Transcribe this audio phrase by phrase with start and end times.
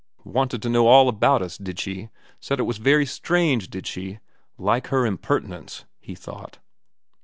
[0.13, 2.09] * Wanted to know all about us, did she.
[2.39, 4.17] Said it was very strange, did she.
[4.57, 6.57] Like her impertinence,' he thought.